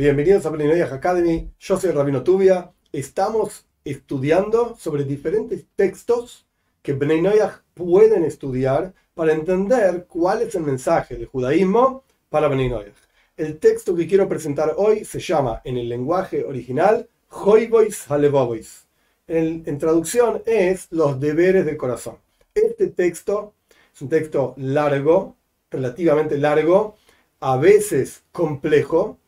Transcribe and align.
Bienvenidos 0.00 0.46
a 0.46 0.50
Noyaj 0.50 0.94
Academy. 0.94 1.50
Yo 1.58 1.78
soy 1.78 1.90
Rabino 1.90 2.22
Tubia. 2.22 2.72
Estamos 2.90 3.66
estudiando 3.84 4.74
sobre 4.78 5.04
diferentes 5.04 5.66
textos 5.76 6.46
que 6.80 6.94
Noyaj 6.94 7.60
pueden 7.74 8.24
estudiar 8.24 8.94
para 9.12 9.34
entender 9.34 10.06
cuál 10.08 10.40
es 10.40 10.54
el 10.54 10.62
mensaje 10.62 11.16
del 11.16 11.26
judaísmo 11.26 12.04
para 12.30 12.48
Noyaj. 12.48 12.94
El 13.36 13.58
texto 13.58 13.94
que 13.94 14.06
quiero 14.06 14.26
presentar 14.26 14.72
hoy 14.78 15.04
se 15.04 15.20
llama 15.20 15.60
en 15.64 15.76
el 15.76 15.90
lenguaje 15.90 16.44
original 16.44 17.06
Hoibois 17.28 18.10
Halevobois. 18.10 18.86
En, 19.26 19.64
en 19.66 19.76
traducción 19.76 20.40
es 20.46 20.86
los 20.88 21.20
deberes 21.20 21.66
del 21.66 21.76
corazón. 21.76 22.16
Este 22.54 22.86
texto 22.86 23.52
es 23.94 24.00
un 24.00 24.08
texto 24.08 24.54
largo, 24.56 25.36
relativamente 25.70 26.38
largo, 26.38 26.96
a 27.40 27.58
veces 27.58 28.22
complejo, 28.32 29.19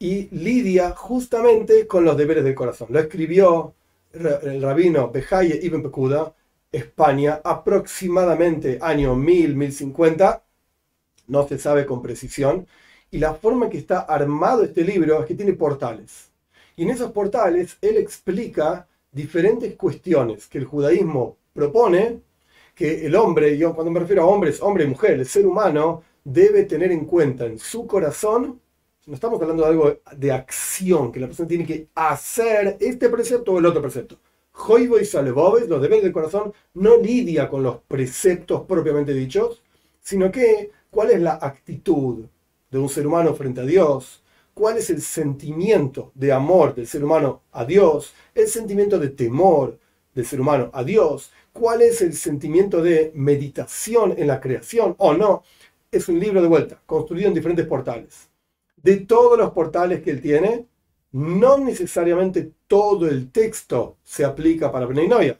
y 0.00 0.28
lidia 0.34 0.92
justamente 0.92 1.86
con 1.86 2.04
los 2.04 2.16
deberes 2.16 2.42
del 2.42 2.54
corazón. 2.54 2.88
Lo 2.90 2.98
escribió 2.98 3.74
el 4.12 4.62
rabino 4.62 5.10
Bejaye 5.10 5.60
Ibn 5.62 5.82
Pekuda, 5.82 6.34
España, 6.72 7.40
aproximadamente 7.44 8.78
año 8.80 9.14
1000, 9.14 9.54
1050, 9.54 10.42
no 11.28 11.46
se 11.46 11.58
sabe 11.58 11.84
con 11.84 12.00
precisión, 12.00 12.66
y 13.10 13.18
la 13.18 13.34
forma 13.34 13.66
en 13.66 13.72
que 13.72 13.78
está 13.78 14.00
armado 14.00 14.64
este 14.64 14.82
libro 14.84 15.20
es 15.20 15.26
que 15.26 15.34
tiene 15.34 15.52
portales. 15.52 16.30
Y 16.76 16.84
en 16.84 16.90
esos 16.90 17.12
portales 17.12 17.76
él 17.82 17.98
explica 17.98 18.88
diferentes 19.12 19.76
cuestiones 19.76 20.46
que 20.46 20.58
el 20.58 20.64
judaísmo 20.64 21.36
propone 21.52 22.20
que 22.74 23.04
el 23.04 23.14
hombre, 23.16 23.58
yo 23.58 23.74
cuando 23.74 23.90
me 23.90 24.00
refiero 24.00 24.22
a 24.22 24.26
hombres, 24.26 24.62
hombre 24.62 24.84
y 24.84 24.86
mujer, 24.86 25.12
el 25.12 25.26
ser 25.26 25.46
humano 25.46 26.02
debe 26.24 26.64
tener 26.64 26.90
en 26.90 27.04
cuenta 27.04 27.44
en 27.44 27.58
su 27.58 27.86
corazón, 27.86 28.60
no 29.06 29.14
estamos 29.14 29.40
hablando 29.40 29.62
de 29.64 29.68
algo 29.68 29.98
de 30.16 30.32
acción, 30.32 31.10
que 31.10 31.20
la 31.20 31.26
persona 31.26 31.48
tiene 31.48 31.66
que 31.66 31.88
hacer 31.94 32.76
este 32.80 33.08
precepto 33.08 33.52
o 33.52 33.58
el 33.58 33.66
otro 33.66 33.80
precepto. 33.82 34.16
Joibo 34.52 34.98
y 34.98 35.04
Salebobes, 35.04 35.68
los 35.68 35.80
deberes 35.80 36.04
del 36.04 36.12
corazón, 36.12 36.52
no 36.74 36.96
lidia 36.96 37.48
con 37.48 37.62
los 37.62 37.78
preceptos 37.88 38.62
propiamente 38.66 39.14
dichos, 39.14 39.62
sino 40.02 40.30
que 40.30 40.70
cuál 40.90 41.10
es 41.10 41.20
la 41.20 41.38
actitud 41.40 42.26
de 42.70 42.78
un 42.78 42.88
ser 42.88 43.06
humano 43.06 43.34
frente 43.34 43.62
a 43.62 43.64
Dios, 43.64 44.22
cuál 44.54 44.76
es 44.76 44.90
el 44.90 45.00
sentimiento 45.00 46.12
de 46.14 46.32
amor 46.32 46.74
del 46.74 46.86
ser 46.86 47.02
humano 47.02 47.42
a 47.52 47.64
Dios, 47.64 48.12
el 48.34 48.48
sentimiento 48.48 48.98
de 48.98 49.08
temor 49.08 49.78
del 50.14 50.26
ser 50.26 50.40
humano 50.40 50.70
a 50.72 50.84
Dios, 50.84 51.32
cuál 51.52 51.82
es 51.82 52.02
el 52.02 52.12
sentimiento 52.12 52.82
de 52.82 53.12
meditación 53.14 54.14
en 54.16 54.26
la 54.26 54.40
creación 54.40 54.94
o 54.98 55.14
no. 55.14 55.42
Es 55.90 56.08
un 56.08 56.20
libro 56.20 56.42
de 56.42 56.48
vuelta, 56.48 56.80
construido 56.86 57.28
en 57.28 57.34
diferentes 57.34 57.66
portales. 57.66 58.29
De 58.82 58.96
todos 58.98 59.38
los 59.38 59.50
portales 59.50 60.02
que 60.02 60.10
él 60.10 60.20
tiene, 60.20 60.66
no 61.12 61.58
necesariamente 61.58 62.52
todo 62.66 63.08
el 63.08 63.30
texto 63.30 63.96
se 64.02 64.24
aplica 64.24 64.70
para 64.70 64.86
Bnei 64.86 65.08
Noyah. 65.08 65.38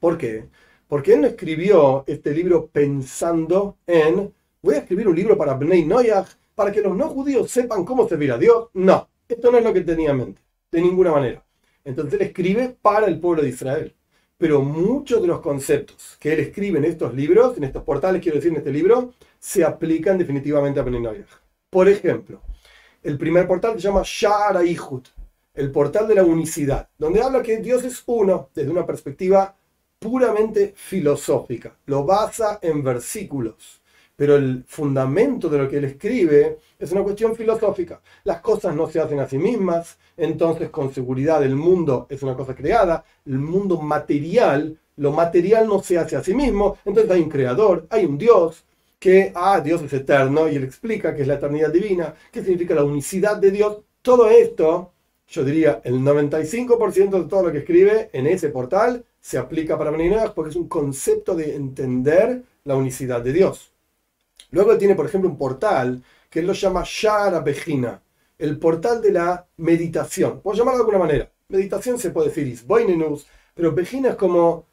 ¿Por 0.00 0.18
qué? 0.18 0.48
Porque 0.88 1.14
él 1.14 1.20
no 1.20 1.26
escribió 1.26 2.04
este 2.06 2.32
libro 2.32 2.66
pensando 2.66 3.76
en, 3.86 4.32
voy 4.60 4.74
a 4.74 4.78
escribir 4.78 5.08
un 5.08 5.16
libro 5.16 5.36
para 5.36 5.54
Bnei 5.54 5.84
Noyah 5.84 6.24
para 6.54 6.72
que 6.72 6.80
los 6.80 6.96
no 6.96 7.08
judíos 7.08 7.50
sepan 7.50 7.84
cómo 7.84 8.08
servir 8.08 8.32
a 8.32 8.38
Dios. 8.38 8.68
No, 8.74 9.08
esto 9.28 9.50
no 9.50 9.58
es 9.58 9.64
lo 9.64 9.72
que 9.72 9.82
tenía 9.82 10.10
en 10.10 10.16
mente, 10.16 10.42
de 10.70 10.80
ninguna 10.80 11.12
manera. 11.12 11.44
Entonces 11.84 12.14
él 12.14 12.26
escribe 12.26 12.76
para 12.80 13.06
el 13.06 13.20
pueblo 13.20 13.42
de 13.42 13.50
Israel. 13.50 13.94
Pero 14.38 14.60
muchos 14.60 15.22
de 15.22 15.28
los 15.28 15.40
conceptos 15.40 16.16
que 16.18 16.32
él 16.32 16.40
escribe 16.40 16.78
en 16.78 16.84
estos 16.84 17.14
libros, 17.14 17.56
en 17.56 17.64
estos 17.64 17.84
portales, 17.84 18.20
quiero 18.20 18.36
decir, 18.36 18.50
en 18.50 18.58
este 18.58 18.72
libro, 18.72 19.12
se 19.38 19.64
aplican 19.64 20.18
definitivamente 20.18 20.80
a 20.80 20.82
Bnei 20.82 21.00
Noyah. 21.00 21.26
Por 21.72 21.88
ejemplo, 21.88 22.42
el 23.02 23.16
primer 23.16 23.46
portal 23.46 23.72
se 23.76 23.88
llama 23.88 24.02
Shara 24.04 24.60
el 24.60 25.70
portal 25.70 26.06
de 26.06 26.14
la 26.14 26.22
unicidad, 26.22 26.86
donde 26.98 27.22
habla 27.22 27.40
que 27.42 27.56
Dios 27.56 27.82
es 27.84 28.02
uno 28.04 28.50
desde 28.54 28.70
una 28.70 28.84
perspectiva 28.84 29.54
puramente 29.98 30.74
filosófica. 30.76 31.74
Lo 31.86 32.04
basa 32.04 32.58
en 32.60 32.84
versículos 32.84 33.80
pero 34.14 34.36
el 34.36 34.62
fundamento 34.68 35.48
de 35.48 35.58
lo 35.58 35.68
que 35.68 35.78
él 35.78 35.84
escribe 35.84 36.58
es 36.78 36.92
una 36.92 37.02
cuestión 37.02 37.34
filosófica. 37.34 38.00
Las 38.22 38.40
cosas 38.40 38.76
no 38.76 38.88
se 38.88 39.00
hacen 39.00 39.18
a 39.18 39.28
sí 39.28 39.38
mismas, 39.38 39.98
entonces 40.16 40.70
con 40.70 40.92
seguridad 40.94 41.42
el 41.42 41.56
mundo 41.56 42.06
es 42.08 42.22
una 42.22 42.36
cosa 42.36 42.54
creada, 42.54 43.04
el 43.26 43.38
mundo 43.38 43.80
material, 43.80 44.78
lo 44.98 45.10
material 45.10 45.66
no 45.66 45.82
se 45.82 45.98
hace 45.98 46.14
a 46.14 46.22
sí 46.22 46.34
mismo, 46.34 46.76
entonces 46.84 47.10
hay 47.10 47.22
un 47.22 47.30
creador, 47.30 47.86
hay 47.90 48.04
un 48.04 48.18
Dios, 48.18 48.64
que, 49.02 49.32
ah, 49.34 49.60
Dios 49.60 49.82
es 49.82 49.92
eterno, 49.94 50.48
y 50.48 50.54
él 50.54 50.62
explica 50.62 51.12
que 51.12 51.22
es 51.22 51.28
la 51.28 51.34
eternidad 51.34 51.72
divina, 51.72 52.14
qué 52.30 52.40
significa 52.40 52.72
la 52.72 52.84
unicidad 52.84 53.36
de 53.36 53.50
Dios. 53.50 53.78
Todo 54.00 54.30
esto, 54.30 54.92
yo 55.26 55.42
diría, 55.42 55.80
el 55.82 55.98
95% 55.98 57.20
de 57.20 57.28
todo 57.28 57.42
lo 57.42 57.50
que 57.50 57.58
escribe 57.58 58.10
en 58.12 58.28
ese 58.28 58.50
portal 58.50 59.04
se 59.20 59.38
aplica 59.38 59.76
para 59.76 59.90
Beninash 59.90 60.30
porque 60.30 60.50
es 60.50 60.56
un 60.56 60.68
concepto 60.68 61.34
de 61.34 61.56
entender 61.56 62.44
la 62.62 62.76
unicidad 62.76 63.20
de 63.20 63.32
Dios. 63.32 63.72
Luego 64.52 64.78
tiene, 64.78 64.94
por 64.94 65.06
ejemplo, 65.06 65.28
un 65.28 65.36
portal 65.36 66.00
que 66.30 66.38
él 66.38 66.46
lo 66.46 66.52
llama 66.52 66.84
Shara 66.86 67.40
Bejina, 67.40 68.00
el 68.38 68.56
portal 68.60 69.02
de 69.02 69.10
la 69.10 69.44
meditación. 69.56 70.40
Puedo 70.42 70.56
llamarlo 70.56 70.78
de 70.78 70.82
alguna 70.84 71.04
manera. 71.04 71.32
Meditación 71.48 71.98
se 71.98 72.10
puede 72.10 72.28
decir 72.28 72.46
Isboinenus, 72.46 73.26
pero 73.52 73.72
Bejina 73.72 74.10
es 74.10 74.16
como 74.16 74.64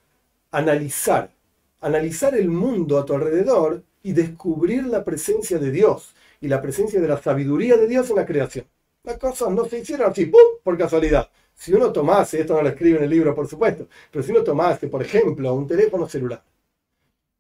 analizar, 0.52 1.32
analizar 1.82 2.36
el 2.36 2.50
mundo 2.50 3.00
a 3.00 3.06
tu 3.06 3.16
alrededor 3.16 3.89
y 4.04 4.14
descubrir 4.14 4.86
la 4.86 5.04
presencia 5.04 5.60
de 5.60 5.72
Dios 5.72 6.14
y 6.42 6.48
la 6.48 6.62
presencia 6.62 7.02
de 7.02 7.08
la 7.08 7.22
sabiduría 7.22 7.78
de 7.78 7.88
Dios 7.88 8.10
en 8.10 8.16
la 8.18 8.26
creación. 8.26 8.66
Las 9.04 9.18
cosas 9.18 9.50
no 9.52 9.66
se 9.66 9.80
hicieron 9.80 10.12
así, 10.12 10.26
¡pum! 10.26 10.40
por 10.64 10.78
casualidad. 10.78 11.30
Si 11.54 11.74
uno 11.74 11.92
tomase, 11.92 12.42
esto 12.42 12.54
no 12.54 12.62
lo 12.62 12.70
escribe 12.70 12.98
en 12.98 13.04
el 13.04 13.10
libro, 13.10 13.36
por 13.36 13.48
supuesto, 13.48 13.88
pero 14.12 14.24
si 14.24 14.32
uno 14.32 14.44
tomase, 14.44 14.88
por 14.88 15.02
ejemplo, 15.02 15.54
un 15.54 15.68
teléfono 15.68 16.08
celular 16.08 16.44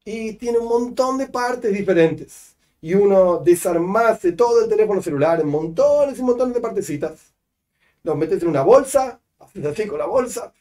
y 0.05 0.33
tiene 0.33 0.57
un 0.57 0.67
montón 0.67 1.17
de 1.17 1.27
partes 1.27 1.71
diferentes. 1.73 2.55
Y 2.81 2.93
uno 2.93 3.37
desarmase 3.37 4.31
todo 4.31 4.63
el 4.63 4.69
teléfono 4.69 5.01
celular 5.01 5.41
en 5.41 5.47
montones 5.47 6.17
y 6.17 6.23
montones 6.23 6.55
de 6.55 6.61
partecitas. 6.61 7.33
Lo 8.03 8.15
metes 8.15 8.41
en 8.41 8.49
una 8.49 8.63
bolsa, 8.63 9.19
haces 9.39 9.65
así 9.65 9.85
con 9.85 9.99
la 9.99 10.05
bolsa, 10.05 10.53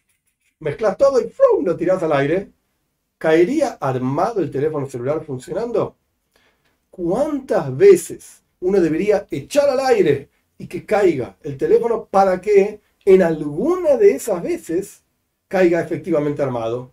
mezclas 0.59 0.99
todo 0.99 1.21
y 1.21 1.31
¡fum! 1.31 1.65
lo 1.65 1.77
tiras 1.77 2.03
al 2.03 2.13
aire. 2.13 2.53
¿Caería 3.19 3.79
armado 3.81 4.41
el 4.41 4.51
teléfono 4.51 4.89
celular 4.89 5.25
funcionando? 5.25 5.97
¿Cuántas 6.91 7.77
veces 7.77 8.43
uno 8.61 8.81
debería 8.81 9.27
echar 9.31 9.69
al 9.69 9.81
aire 9.81 10.31
y 10.57 10.67
que 10.67 10.87
caiga 10.87 11.37
el 11.43 11.57
teléfono 11.57 12.07
para 12.07 12.41
que 12.41 12.81
en 13.05 13.23
alguna 13.23 13.97
de 13.97 14.13
esas 14.13 14.43
veces 14.43 15.03
caiga 15.49 15.81
efectivamente 15.81 16.43
armado, 16.43 16.93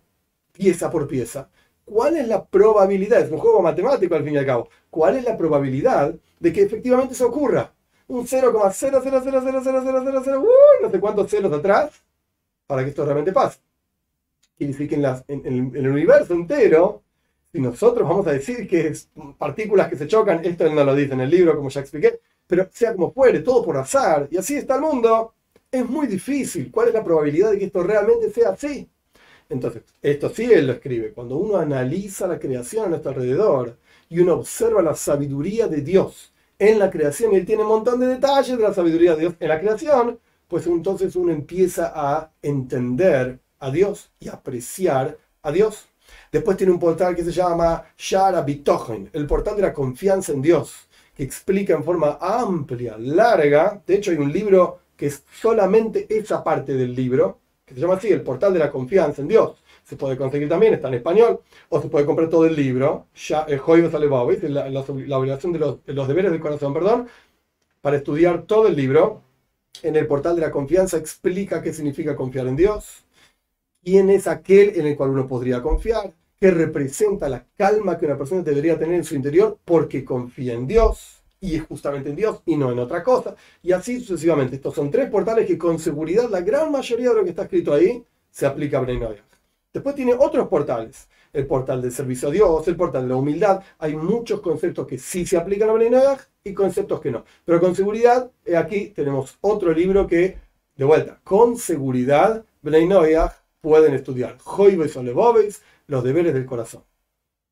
pieza 0.54 0.90
por 0.90 1.08
pieza? 1.08 1.50
¿cuál 1.86 2.18
es 2.18 2.28
la 2.28 2.46
probabilidad? 2.46 3.22
Es 3.22 3.32
un 3.32 3.38
juego 3.38 3.62
matemático 3.62 4.16
al 4.16 4.24
fin 4.24 4.34
y 4.34 4.38
al 4.38 4.46
cabo. 4.46 4.70
¿Cuál 4.90 5.18
es 5.18 5.24
la 5.24 5.38
probabilidad 5.38 6.16
de 6.40 6.54
que 6.54 6.64
efectivamente 6.64 7.14
eso 7.14 7.28
ocurra? 7.28 7.74
Un 8.08 8.28
0,0000000, 8.28 10.44
no 10.82 10.92
sé 10.92 11.00
cuántos 11.00 11.32
ceros 11.32 11.54
atrás 11.54 12.04
para 12.68 12.84
que 12.84 12.90
esto 12.90 13.06
realmente 13.06 13.32
pase. 13.32 13.60
Quiere 14.58 14.74
decir 14.74 14.90
que 14.90 14.96
en, 14.96 15.72
el 15.76 15.88
universo 15.88 16.34
entero, 16.34 17.04
si 17.52 17.60
nosotros 17.60 18.08
vamos 18.08 18.26
a 18.28 18.32
decir 18.32 18.68
que 18.68 18.88
es 18.88 19.10
partículas 19.38 19.90
que 19.90 19.98
se 19.98 20.08
chocan, 20.08 20.44
esto 20.46 20.66
él 20.66 20.76
no 20.76 20.84
lo 20.84 20.96
dice 20.96 21.14
en 21.14 21.22
el 21.22 21.30
libro, 21.30 21.56
como 21.56 21.70
ya 21.70 21.82
expliqué, 21.82 22.20
pero 22.48 22.68
sea 22.72 22.94
como 22.94 23.12
fuere, 23.12 23.40
todo 23.40 23.64
por 23.64 23.78
azar, 23.78 24.28
y 24.32 24.38
así 24.38 24.56
está 24.56 24.76
el 24.76 24.82
mundo, 24.82 25.34
es 25.72 25.88
muy 25.88 26.08
difícil. 26.08 26.72
¿Cuál 26.72 26.90
es 26.90 26.94
la 26.94 27.04
probabilidad 27.04 27.52
de 27.52 27.60
que 27.60 27.66
esto 27.66 27.84
realmente 27.84 28.30
sea 28.32 28.50
así? 28.52 28.90
Entonces, 29.50 29.84
esto 30.02 30.30
sí 30.30 30.52
él 30.52 30.68
lo 30.68 30.74
escribe. 30.74 31.12
Cuando 31.12 31.38
uno 31.38 31.58
analiza 31.58 32.28
la 32.28 32.40
creación 32.40 32.86
a 32.86 32.90
nuestro 32.90 33.12
alrededor 33.12 33.78
y 34.10 34.20
uno 34.20 34.36
observa 34.36 34.82
la 34.82 34.96
sabiduría 34.96 35.68
de 35.68 35.82
Dios 35.82 36.34
en 36.58 36.80
la 36.80 36.90
creación, 36.90 37.34
y 37.34 37.38
él 37.38 37.46
tiene 37.46 37.64
un 37.64 37.70
montón 37.70 38.00
de 38.00 38.08
detalles 38.08 38.58
de 38.58 38.64
la 38.64 38.74
sabiduría 38.74 39.14
de 39.16 39.22
Dios 39.22 39.34
en 39.40 39.50
la 39.50 39.60
creación, 39.60 40.20
pues 40.48 40.66
entonces 40.68 41.16
uno 41.16 41.32
empieza 41.34 41.92
a 41.94 42.32
entender 42.42 43.40
a 43.60 43.72
Dios 43.72 44.12
y 44.20 44.30
apreciar 44.30 45.18
a 45.42 45.52
Dios. 45.52 45.88
Después 46.32 46.58
tiene 46.58 46.74
un 46.74 46.80
portal 46.80 47.16
que 47.16 47.24
se 47.24 47.32
llama 47.32 47.84
Shara 47.98 48.42
Bitochen, 48.42 49.10
el 49.14 49.26
portal 49.26 49.56
de 49.56 49.64
la 49.64 49.74
confianza 49.74 50.32
en 50.34 50.42
Dios, 50.42 50.88
que 51.16 51.24
explica 51.24 51.74
en 51.74 51.84
forma 51.84 52.18
amplia, 52.22 52.96
larga. 52.98 53.82
De 53.86 53.96
hecho, 53.96 54.12
hay 54.12 54.18
un 54.18 54.32
libro 54.32 54.80
que 54.96 55.08
es 55.08 55.24
solamente 55.42 56.06
esa 56.10 56.44
parte 56.44 56.74
del 56.74 56.94
libro, 56.94 57.40
que 57.66 57.74
se 57.74 57.80
llama 57.80 57.96
así, 57.96 58.10
el 58.10 58.22
portal 58.22 58.54
de 58.54 58.60
la 58.60 58.72
confianza 58.72 59.22
en 59.22 59.28
Dios. 59.28 59.58
Se 59.84 59.96
puede 59.96 60.18
conseguir 60.18 60.50
también, 60.50 60.74
está 60.74 60.88
en 60.88 60.96
español, 60.96 61.42
o 61.70 61.82
se 61.82 61.90
puede 61.90 62.06
comprar 62.06 62.30
todo 62.30 62.46
el 62.46 62.56
libro, 62.56 63.08
ya, 63.16 63.44
el 63.44 63.62
la, 64.54 64.70
la, 64.70 64.86
la 65.08 65.18
obligación 65.18 65.54
de 65.54 65.60
los 65.60 66.08
deberes 66.08 66.32
del 66.32 66.42
corazón, 66.42 66.74
perdón, 66.74 67.08
para 67.82 67.98
estudiar 67.98 68.44
todo 68.44 68.68
el 68.68 68.76
libro. 68.76 69.22
En 69.84 69.96
el 69.96 70.08
portal 70.08 70.36
de 70.36 70.42
la 70.42 70.52
confianza 70.52 70.98
explica 70.98 71.62
qué 71.62 71.74
significa 71.74 72.16
confiar 72.16 72.48
en 72.48 72.56
Dios, 72.56 73.05
quién 73.86 74.10
es 74.10 74.26
aquel 74.26 74.74
en 74.80 74.88
el 74.88 74.98
cual 74.98 75.12
uno 75.12 75.28
podría 75.28 75.62
confiar, 75.62 76.12
qué 76.40 76.50
representa 76.50 77.30
la 77.30 77.46
calma 77.56 78.00
que 78.00 78.08
una 78.08 78.18
persona 78.18 78.42
debería 78.42 78.80
tener 78.80 78.96
en 78.96 79.04
su 79.04 79.14
interior 79.14 79.60
porque 79.64 80.04
confía 80.04 80.54
en 80.54 80.66
Dios. 80.68 81.22
y 81.40 81.58
es 81.58 81.64
justamente 81.64 82.10
en 82.10 82.16
Dios 82.16 82.42
y 82.48 82.56
no 82.58 82.72
en 82.72 82.80
otra 82.80 83.04
cosa. 83.04 83.36
Y 83.62 83.72
así 83.72 84.00
sucesivamente. 84.00 84.56
Estos 84.56 84.74
son 84.74 84.90
tres 84.90 85.08
portales 85.12 85.46
que 85.46 85.60
con 85.60 85.78
seguridad 85.78 86.28
la 86.28 86.42
gran 86.42 86.72
mayoría 86.72 87.10
de 87.10 87.16
lo 87.16 87.24
que 87.24 87.30
está 87.30 87.44
escrito 87.44 87.72
ahí 87.72 88.04
se 88.32 88.48
aplica 88.48 88.80
a 88.80 88.82
Bnei 88.82 89.00
Después 89.72 89.94
tiene 89.94 90.16
otros 90.16 90.48
portales. 90.48 91.08
El 91.32 91.46
portal 91.46 91.82
del 91.84 91.92
servicio 91.92 92.30
a 92.30 92.32
Dios, 92.32 92.68
el 92.68 92.76
portal 92.76 93.04
de 93.04 93.10
la 93.10 93.18
humildad. 93.18 93.62
Hay 93.78 93.96
muchos 93.96 94.42
conceptos 94.42 94.88
que 94.88 94.98
sí 94.98 95.28
se 95.28 95.38
aplican 95.38 95.70
a 95.70 95.74
Bnei 95.74 95.92
y 96.44 96.54
conceptos 96.54 97.00
que 97.00 97.12
no. 97.12 97.24
Pero 97.44 97.60
con 97.60 97.76
seguridad, 97.76 98.32
aquí 98.58 98.88
tenemos 98.96 99.38
otro 99.42 99.72
libro 99.72 100.08
que, 100.08 100.38
de 100.76 100.86
vuelta, 100.86 101.20
con 101.24 101.58
seguridad, 101.58 102.44
Bnei 102.64 102.88
pueden 103.66 103.96
estudiar. 103.96 104.38
Joibes 104.38 104.96
o 104.96 105.02
Lebobes, 105.02 105.64
los 105.88 106.04
deberes 106.04 106.36
del 106.36 106.46
corazón. 106.46 106.84